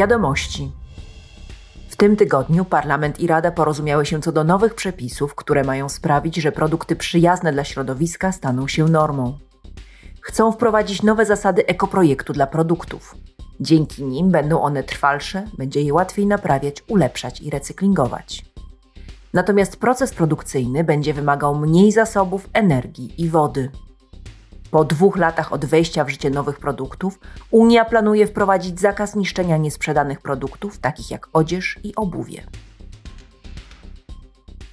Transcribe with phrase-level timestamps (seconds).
[0.00, 0.72] Wiadomości.
[1.88, 6.36] W tym tygodniu Parlament i Rada porozumiały się co do nowych przepisów, które mają sprawić,
[6.36, 9.38] że produkty przyjazne dla środowiska staną się normą.
[10.20, 13.14] Chcą wprowadzić nowe zasady ekoprojektu dla produktów.
[13.60, 18.44] Dzięki nim będą one trwalsze, będzie je łatwiej naprawiać, ulepszać i recyklingować.
[19.32, 23.70] Natomiast proces produkcyjny będzie wymagał mniej zasobów energii i wody.
[24.70, 27.18] Po dwóch latach od wejścia w życie nowych produktów,
[27.50, 32.42] Unia planuje wprowadzić zakaz niszczenia niesprzedanych produktów, takich jak odzież i obuwie.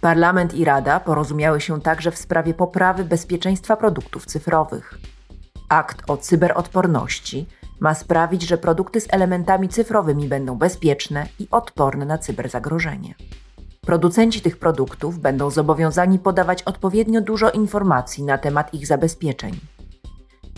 [0.00, 4.98] Parlament i Rada porozumiały się także w sprawie poprawy bezpieczeństwa produktów cyfrowych.
[5.68, 7.46] Akt o cyberodporności
[7.80, 13.14] ma sprawić, że produkty z elementami cyfrowymi będą bezpieczne i odporne na cyberzagrożenie.
[13.80, 19.60] Producenci tych produktów będą zobowiązani podawać odpowiednio dużo informacji na temat ich zabezpieczeń.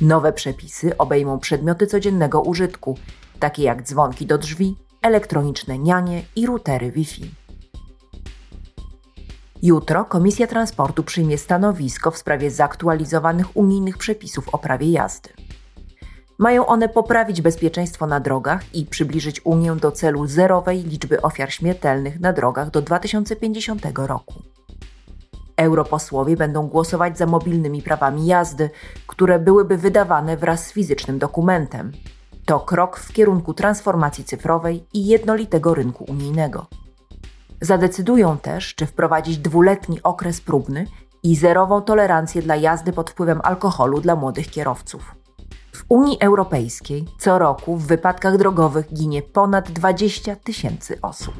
[0.00, 2.98] Nowe przepisy obejmą przedmioty codziennego użytku,
[3.40, 7.30] takie jak dzwonki do drzwi, elektroniczne nianie i routery Wi-Fi.
[9.62, 15.30] Jutro Komisja Transportu przyjmie stanowisko w sprawie zaktualizowanych unijnych przepisów o prawie jazdy.
[16.38, 22.20] Mają one poprawić bezpieczeństwo na drogach i przybliżyć Unię do celu zerowej liczby ofiar śmiertelnych
[22.20, 24.34] na drogach do 2050 roku.
[25.58, 28.70] Europosłowie będą głosować za mobilnymi prawami jazdy,
[29.06, 31.92] które byłyby wydawane wraz z fizycznym dokumentem.
[32.44, 36.66] To krok w kierunku transformacji cyfrowej i jednolitego rynku unijnego.
[37.60, 40.86] Zadecydują też, czy wprowadzić dwuletni okres próbny
[41.22, 45.14] i zerową tolerancję dla jazdy pod wpływem alkoholu dla młodych kierowców.
[45.72, 51.34] W Unii Europejskiej co roku w wypadkach drogowych ginie ponad 20 tysięcy osób.